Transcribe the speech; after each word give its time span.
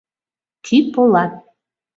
Кӱ 0.65 0.75
полат 0.93 1.33